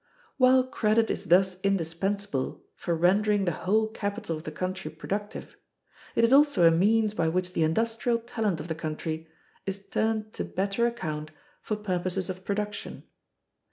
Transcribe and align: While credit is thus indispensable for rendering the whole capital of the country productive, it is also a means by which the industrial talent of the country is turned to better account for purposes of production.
While 0.37 0.63
credit 0.63 1.11
is 1.11 1.25
thus 1.25 1.61
indispensable 1.61 2.63
for 2.73 2.95
rendering 2.95 3.45
the 3.45 3.51
whole 3.51 3.87
capital 3.87 4.35
of 4.35 4.45
the 4.45 4.51
country 4.51 4.89
productive, 4.89 5.57
it 6.15 6.23
is 6.23 6.33
also 6.33 6.65
a 6.67 6.71
means 6.71 7.13
by 7.13 7.27
which 7.27 7.53
the 7.53 7.61
industrial 7.61 8.17
talent 8.17 8.59
of 8.59 8.67
the 8.67 8.73
country 8.73 9.27
is 9.67 9.85
turned 9.87 10.33
to 10.33 10.43
better 10.43 10.87
account 10.87 11.29
for 11.61 11.75
purposes 11.75 12.31
of 12.31 12.43
production. 12.43 13.03